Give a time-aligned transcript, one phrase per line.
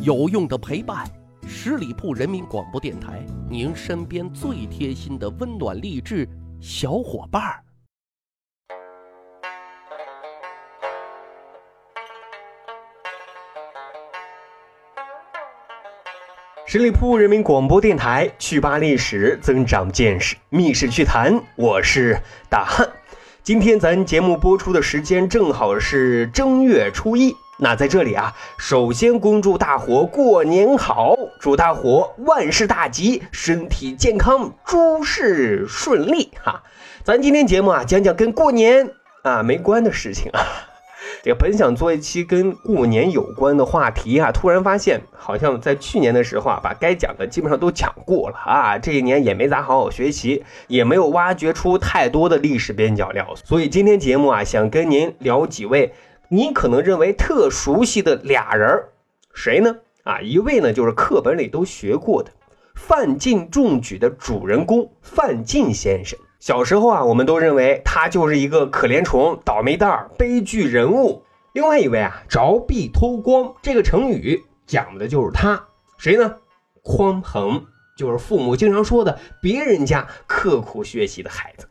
[0.00, 1.04] 有用的陪伴，
[1.44, 6.26] 十里铺人民广播电台，您身边最贴心的温暖励志
[6.60, 7.64] 小伙伴儿。
[16.64, 22.16] 十里铺人民广播电台，趣吧历史，增长见识，密室趣谈，我是
[22.48, 22.88] 大汉。
[23.42, 36.62] 今天咱节目播出的时间正好是正月初一，那在这里啊，首先恭祝大伙过年好，祝大伙万事大吉，身体健康，诸事顺利哈。
[37.02, 38.90] 咱今天节目啊，讲讲跟过年
[39.22, 40.40] 啊没关的事情啊。
[41.24, 48.78] 这个本想做一期跟过年有关的话题啊，突然发现好像在去年的时候啊，把该讲的基本上都讲过了啊。
[48.78, 55.92] 这一年也没咋好好学习，也没有挖掘出太多的历史边角料，所以今天节目啊，想跟您聊几位
[56.30, 58.88] 你可能认为特熟悉的俩人儿，
[59.32, 59.76] 谁呢？
[60.04, 62.30] 啊，一位呢就是课本里都学过的
[62.74, 66.18] 范进中举的主人公范进先生。
[66.38, 71.22] 小时候啊，我们都认为他就是一个可怜虫、倒霉蛋、悲剧人物。
[71.54, 76.36] 另外一位啊，着壁偷光这个成语讲的就是他，谁呢？
[76.82, 77.64] 匡衡，
[77.96, 81.66] 就是父母经常说的别人家刻苦学习的孩子。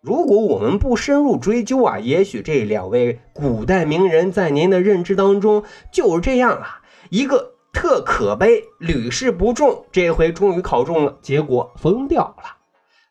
[0.00, 5.62] 如果我们不深入追究啊，也许这两位古代名人在您的认知当中
[5.92, 12.56] 就是这样了：一个特可悲，屡试不中，这回终于考中了，结果疯掉了；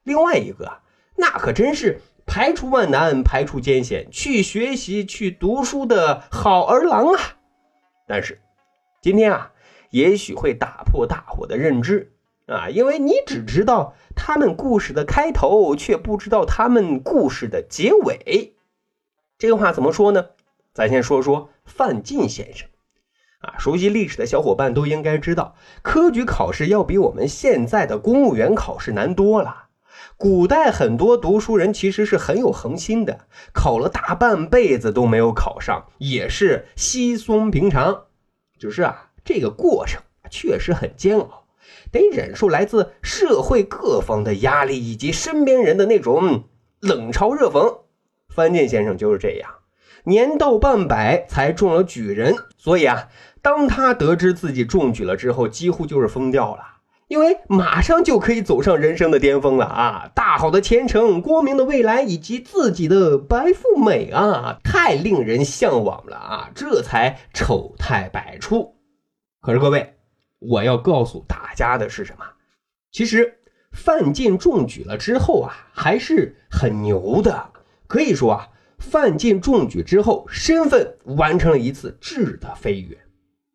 [0.03, 0.79] 另外一个。
[1.15, 7.19] 那可真是排除万难、排除艰险去学习、去读书的好儿郎啊！
[8.07, 8.41] 但是
[9.01, 9.51] 今天啊，
[9.91, 12.13] 也许会打破大伙的认知
[12.49, 18.55] 啊，因为你只知道他们故事的开头，却不知道他们故事的结尾。
[19.37, 20.29] 这个话怎么说呢？
[20.73, 22.67] 咱先说说范进先生
[23.41, 29.67] 啊，熟悉历史的小伙伴都应该知道，科举考试要比我们现在的公务员考试难多了。
[30.17, 38.05] 古代很多读书人其实是很有恒心的，考了大半辈子都没有考上，也是稀松平常。
[38.57, 41.38] 只是啊，这个过程确实很煎熬，
[41.91, 46.45] 得忍受来自社会各方的压力以及身边人的那种
[46.79, 47.79] 冷嘲热讽。
[48.29, 49.49] 范进先生就是这样，
[50.05, 53.07] 年到半百才中了举人，所以啊，
[53.41, 56.61] 当他得知自己中举了之后，几乎就是疯掉了。
[57.07, 60.11] 因为马上就可以走上人生的巅峰了啊！
[60.13, 66.51] 大好的前程、光明的未来以及自己的白富美啊，太令人向往了啊！
[66.53, 68.75] 这才丑态百出。
[69.41, 69.95] 可是各位，
[70.39, 72.25] 我要告诉大家的是什么？
[72.91, 73.39] 其实
[73.71, 77.51] 范进中举了之后啊，还是很牛的。
[77.87, 82.97] 可以说啊，范进中举之后，身份完成了一次质的飞跃。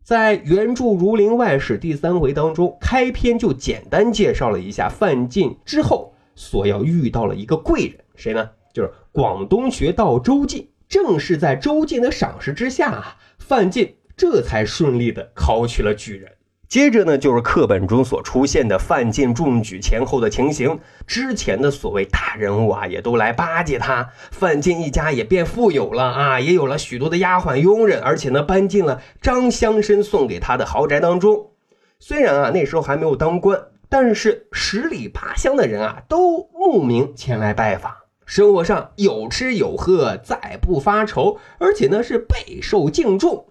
[0.03, 8.51] 在原著《儒林外史》第三回当中，开篇就简单介绍了一下范进之后所要遇到了一个贵人，谁呢？
[8.73, 10.71] 就是广东学道周进。
[10.87, 16.31] 正是在周进的赏识之下啊，范进这才顺利的考取了举人。
[16.75, 20.81] 接着呢，就是课本中所出现的范进中举前后的情形。
[21.07, 31.53] 之前的所谓大人物啊，也都来巴结他，范进一家也变富有了啊，也有了许多的丫鬟佣人，而且呢，搬进了张乡绅送给他的豪宅当中。
[32.01, 37.93] 虽然啊，那时候还没有当官，但是十里八乡的人啊，都慕名前来拜访，
[38.27, 43.47] 生活上有吃有喝，再不发愁，而且呢，是备受敬重。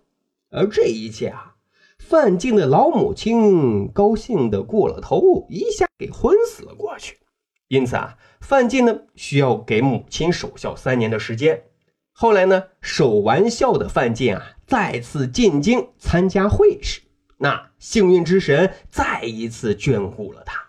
[0.51, 1.52] 而这一切啊。
[2.05, 7.17] 范进的老母亲高兴的过了头，一下给昏死了过去。
[7.69, 11.63] 因此啊，范进呢需要给母亲守孝三年的时间。
[12.11, 17.01] 后来呢，守完孝的范进啊，再次进京参加会试。
[17.37, 20.61] 那幸运之神再一次眷顾了他。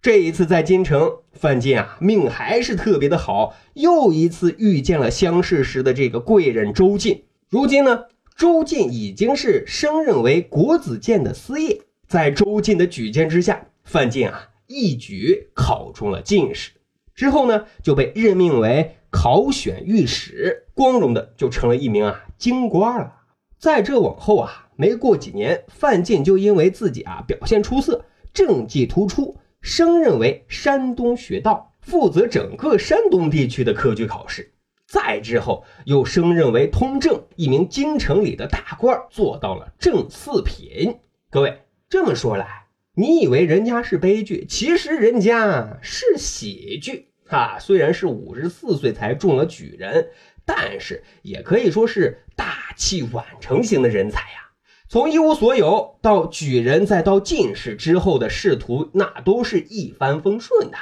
[0.00, 7.24] 这一次在京城，范进啊命还是特别的好，又一次遇见了乡试时的这个贵人周进。
[7.48, 8.04] 如今呢？
[8.36, 16.72] 周进已经是升任为国子监的司业，在周进的举荐之下，范进啊一举考中了进士，
[17.14, 23.12] 之后呢就被任命为考选御史，光荣的就成了一名啊京官了。
[23.58, 34.51] 在这往后啊，没过几年，范进就因为自己啊表现出色，政绩突出，升任为山东学道，负责整个山东地区的科举考试。
[34.92, 40.98] 再之后，又升任为通政，一名京城里的大官，做到了正四品。
[41.30, 47.56] 各位这么说来，你以为人家是悲剧，其实人家是喜剧啊！
[47.58, 50.10] 虽然是五十四岁才中了举人，
[50.44, 54.50] 但是也可以说是大器晚成型的人才呀。
[54.90, 60.76] 从一无所有到举人，再到进士之后的仕途，那都是一帆风顺的，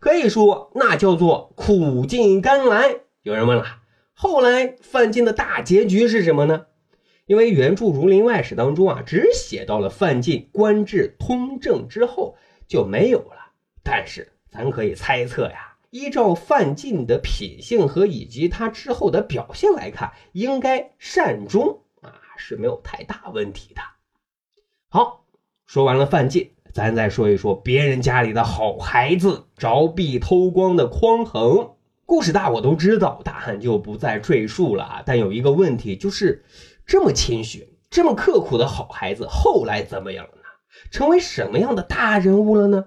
[0.00, 3.00] 可以说那叫做苦尽甘来。
[3.22, 3.64] 有人问了，
[4.14, 6.66] 后来范进的大结局是什么呢？
[7.26, 12.36] 因为原著《儒林外史》当中啊，只写到了范进官至通政之后
[12.66, 13.52] 就没有了。
[13.84, 22.18] 但是咱可以猜测呀，依照范进的品性和以及他之后的表现来看，应该善终啊。
[22.36, 23.80] 是没有太大问题的。
[24.88, 25.24] 好，
[25.64, 31.76] 说完了范进，咱再说一说别人家里的好孩子，凿壁偷光的匡衡。
[32.12, 35.02] 故事大我都知道，大汉就不再赘述了啊。
[35.06, 36.44] 但有一个问题，就是
[36.84, 40.42] 这么谦虚、这么刻苦的好孩子，后来怎么样了呢？
[40.90, 42.84] 成为什么样的大人物了呢？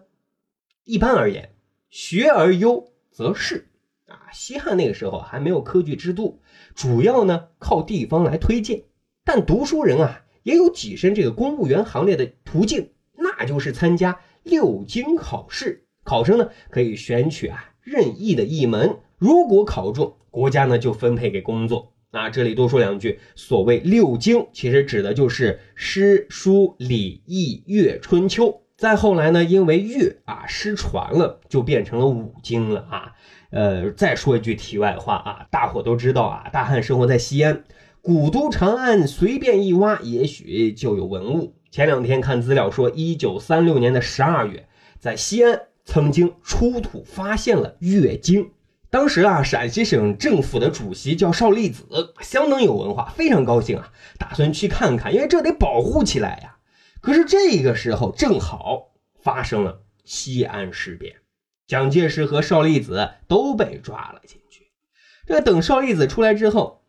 [0.84, 1.56] 一般而言，
[1.90, 3.68] 学而优则仕
[4.06, 4.30] 啊。
[4.32, 6.40] 西汉那个时候还没有科举制度，
[6.76, 8.84] 主要呢靠地方来推荐。
[9.24, 15.88] 但读书人啊，也有跻身这个公务员行列的途径，那就是参加六经考试。
[16.04, 21.94] 考生呢可以选取啊任意的一门，如果考中，国家呢就分配给工作。
[22.12, 28.62] 那这里多说两句，所谓六经，其实指的就是诗、书、礼、易、乐、春秋。
[28.78, 33.14] 再后来呢，因为乐啊失传了，就变成了五经了啊。
[33.52, 37.64] 呃，再说一句题外话啊，大伙都知道啊，大汉生活在西安。
[38.02, 41.56] 古都长安，随便一挖，也许就有文物。
[41.72, 44.68] 前两天看资料说，一九三六年的十二月，
[45.00, 48.52] 在西安曾经出土发现了月经。
[48.96, 56.56] 当时啊，陕西省政府的主席叫邵力子，相当有文化，非常高兴啊，打算去看看，因为这得保护起来呀。
[57.02, 61.18] 可是这个时候正好发生了西安事变，
[61.68, 64.68] 蒋介石和邵力子都被抓了进去。
[65.28, 66.82] 这等邵力子出来之后。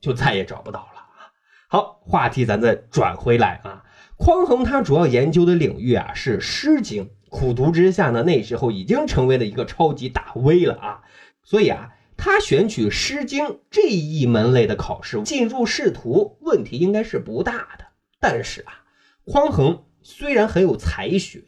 [0.00, 1.30] 就再也找不到了啊！
[1.68, 3.84] 好，话题咱再转回来啊。
[4.16, 11.02] 匡衡他主要研究的领域啊是《诗经》，苦读之下呢，那时候已经成为了一个超级大 V 了啊。
[11.42, 17.86] 所以啊，他选取《诗经》这一门类的考试进入仕途，问题应该是不大的。
[18.20, 18.84] 但是啊，
[19.24, 21.44] 匡衡虽然很有才学，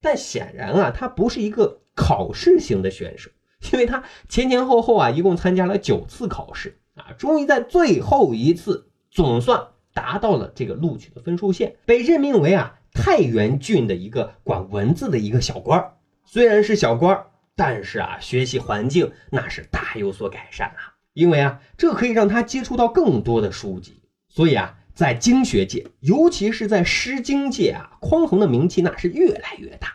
[0.00, 3.30] 但显然啊，他不是一个考试型的选手，
[3.72, 6.78] 因为他前前后后啊，一共参加了九次考试。
[6.94, 15.94] 啊，终于在最后一次总算达到了这个录取的分数线，被任命为啊太原郡的一个管文字的一个小官
[16.26, 17.24] 虽然是小官
[17.56, 20.94] 但是啊学习环境那是大有所改善啊。
[21.12, 29.88] 因为啊这可以让他接触到更多的书籍，所以啊在经学界，尤其是在《诗经》界啊，匡衡的名气那是越来越大。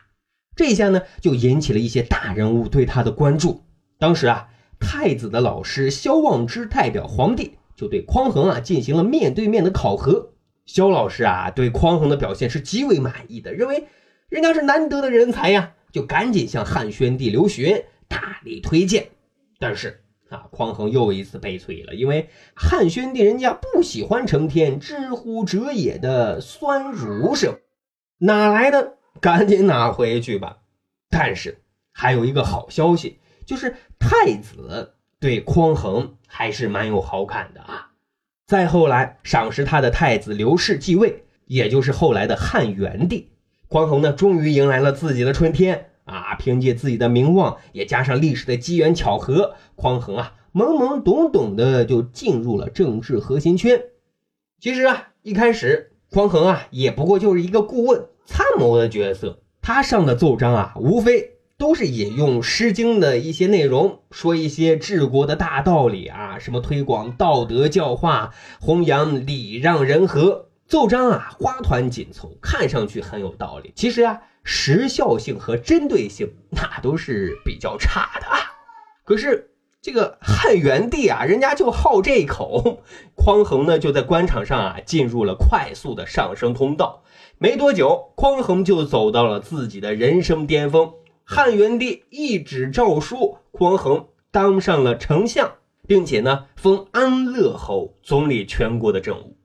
[0.56, 3.64] 这下呢就引起了一些大人物对他的关注。
[3.98, 4.50] 当时啊。
[4.80, 10.34] 太子的老师萧望之代表皇帝，就对匡衡啊进行了面对面的考核。
[10.68, 13.88] 萧老师啊对匡衡的表现是极为满意的，认为
[14.30, 19.10] 人家是难得的人才呀，就赶紧向汉宣帝刘询大力推荐。
[19.60, 27.60] 但是啊，匡衡又一次悲催了，因为汉宣帝人家不喜欢成天“知乎者也”的酸儒生，
[28.20, 28.98] 哪来的？
[29.20, 30.60] 赶紧拿回去吧。
[31.10, 31.62] 但是
[31.92, 33.20] 还有一个好消息。
[33.46, 37.92] 就是太子对匡衡还是蛮有好感的啊。
[38.46, 43.30] 再后来赏识他的太子刘氏继位，也就是后来的汉元帝。
[43.70, 46.36] 匡衡呢，终于迎来了自己的春天啊！
[46.36, 53.82] 凭借自己的名望，也加上历史的机缘巧合，匡衡啊，懵懵懂懂的就进入了政治核心圈。
[54.60, 59.40] 其实啊，一开始匡衡啊，也不过就是一个顾问、参谋的角色。
[59.62, 61.34] 他上的奏章啊，无非。
[61.60, 68.32] 都是引用《诗经》的一些内容，说一些治国的大道理啊，什么推广道德教化，
[68.62, 70.47] 弘扬礼让人和。
[70.68, 73.72] 奏章啊，花团锦簇，看上去很有道理。
[73.76, 78.38] 其实啊，时效性和针对性那都是比较差的啊。
[79.06, 82.82] 可是这个汉元帝啊，人家就好这一口，
[83.16, 87.04] 匡衡呢就在官场上啊进入了快速的上升通道。
[87.38, 90.92] 没多久，匡衡就走到了自己的人生巅峰。
[91.24, 95.54] 汉元帝一纸诏书，匡衡当上了丞相，
[95.88, 99.38] 并且呢封安乐侯，总理全国的政务。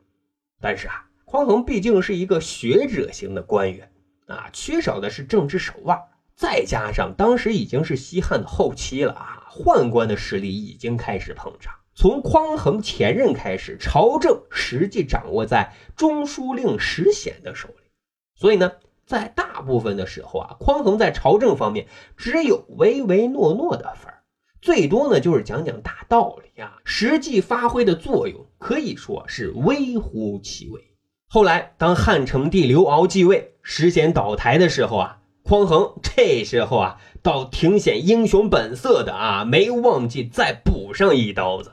[0.60, 3.90] 但是啊，匡衡毕竟是一个学者型的官员
[4.26, 5.98] 啊，缺少的是政治手腕。
[6.34, 11.72] 再加上当时已经是西汉的后期了啊，宦官的势力已经开始膨胀。
[11.94, 17.88] 从匡衡前任开始，朝政实际掌握在中书令石显的手里，
[18.34, 18.70] 所以呢。
[19.04, 21.86] 在大部分的时候啊，匡衡在朝政方面
[22.16, 24.22] 只有唯唯诺诺的份儿，
[24.60, 30.91] 最多呢就是讲讲大道理啊，实际发挥的作用可以说是微乎其微。
[31.34, 41.72] 后来，当汉成帝刘骜继位，石显倒台的时候啊，匡衡这时候啊，倒挺显英雄本色的啊，没忘记再补上一刀子。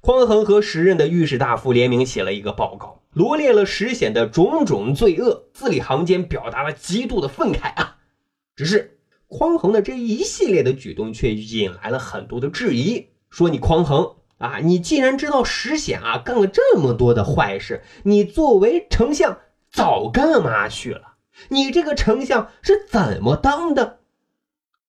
[0.00, 7.98] 匡衡和时任的御史大夫联名写了一个报告，罗列了石显的种种罪恶，字里行间表达了极度的愤慨啊。
[8.56, 8.98] 只是
[9.28, 14.16] 匡衡的这一系列的举动却引来了很多的质疑，说你匡衡。
[14.38, 19.38] 啊，你既然知道石显啊干了这么多的坏事，你作为丞相
[19.70, 21.14] 早干嘛去了？
[21.48, 24.00] 你这个丞相是怎么当的？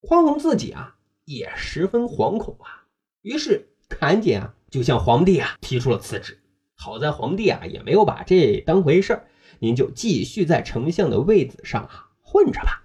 [0.02, 2.88] 匡衡自己啊也十分惶恐啊，
[3.22, 6.42] 于是赶紧啊就向皇帝啊提出了辞职。
[6.76, 9.28] 好在皇帝啊也没有把这当回事儿，
[9.60, 12.84] 您就继续在丞相的位子上啊混着吧。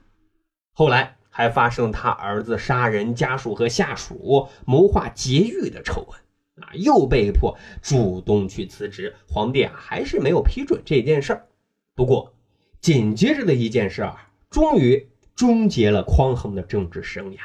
[0.73, 6.19] 后来还发生他儿子杀人家属和下属谋划劫狱的丑闻。
[6.62, 11.47] 啊，又被迫主动去辞职，皇帝啊还是没有批准这件事儿。
[11.95, 12.33] 不过
[12.81, 17.38] 紧接着的一件事啊，终于终结了匡衡的政治生涯。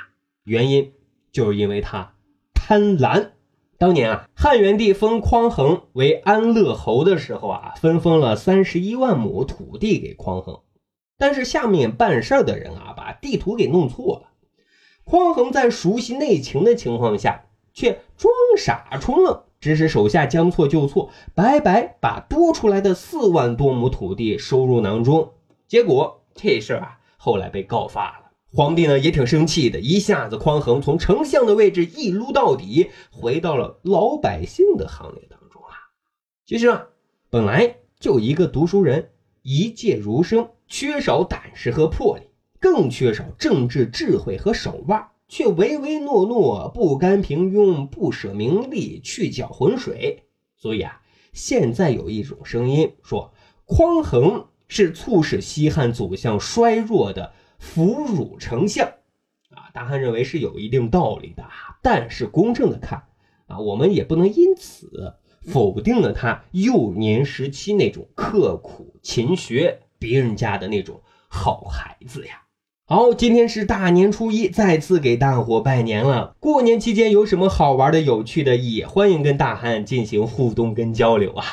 [0.43, 0.93] 原因
[1.31, 2.13] 就是因为他
[2.53, 3.31] 贪婪。
[3.77, 10.61] 当年啊，汉元帝封匡衡为安乐侯的时候啊，分封了三十一万亩土地给匡衡，
[11.17, 14.29] 但是下面办事的人啊，把地图给弄错了。
[15.03, 17.46] 匡衡在熟悉内情的情况下。
[17.77, 25.33] 却装傻充愣，指使手下将错就错，白白把多出来的四万多亩土地收入囊中。
[25.67, 28.31] 结果这事儿啊，后来被告发了。
[28.51, 35.93] 皇帝呢也挺生气的，一下子匡衡从丞相的位置一撸到底，回到了老百姓的行列当中啊。
[36.47, 36.87] 其实啊，
[37.29, 39.11] 本来就一个读书人，
[39.43, 42.23] 一介儒生，缺少胆识和魄力，
[42.59, 45.09] 更缺少政治智慧和手腕。
[45.27, 50.23] 却唯唯诺诺，不甘平庸，不舍名利，去搅浑水。
[50.55, 51.01] 所以啊，
[51.33, 53.33] 现在有一种声音说，
[53.65, 58.87] 匡衡是促使西汉走向衰弱的俘虏丞相。
[59.49, 61.45] 啊，大汉认为是有一定道理的。
[61.83, 63.03] 但是公正的看，
[63.47, 72.46] 啊，我们也不能因此否定了他幼年时期那种刻苦勤学、别人家的那种好孩子呀。
[72.89, 76.37] 好，今天是大年初一，再次给大伙拜年了。
[76.39, 81.43] 过年期间有什么好玩的、有趣的，也欢迎跟大汉进行互动跟交流啊。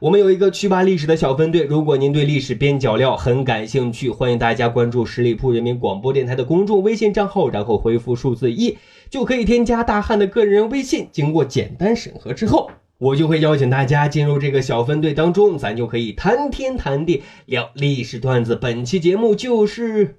[0.00, 8.78] 我们有一个趣吧历史的小分队，如果您对历史边角料很感兴趣，欢迎大家关注十里铺人民广播电台的公众微信账号，然后回复数字一，
[9.10, 11.08] 就可以添加大汉的个人微信。
[11.10, 18.54] 经过简单审核之后，我就会邀请大家进入这个小分队当中，咱就可以谈天谈地聊历史段子。
[18.54, 20.18] 本期节目就是。